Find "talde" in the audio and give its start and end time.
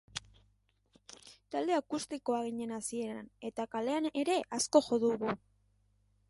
1.55-1.75